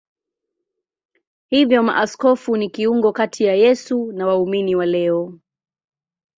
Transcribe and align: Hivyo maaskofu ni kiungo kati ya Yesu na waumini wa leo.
Hivyo 1.49 1.83
maaskofu 1.83 2.57
ni 2.57 2.69
kiungo 2.69 3.11
kati 3.11 3.43
ya 3.43 3.55
Yesu 3.55 4.11
na 4.11 4.27
waumini 4.27 4.75
wa 4.75 4.85
leo. 4.85 5.39